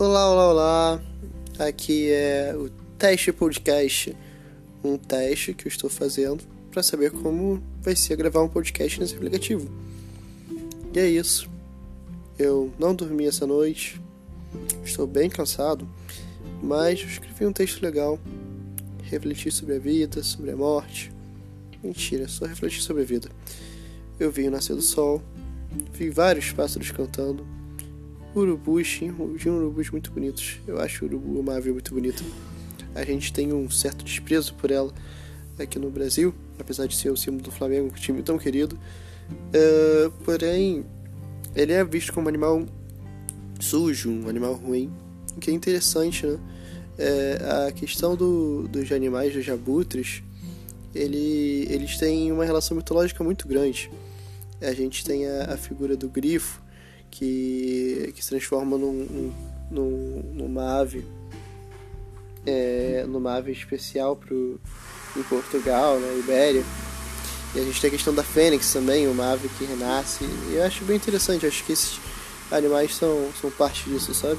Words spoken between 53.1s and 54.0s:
muito grande.